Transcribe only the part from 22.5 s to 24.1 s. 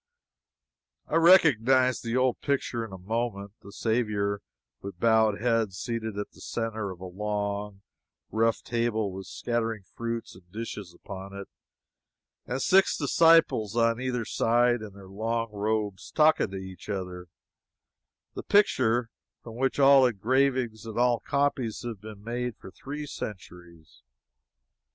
for three centuries.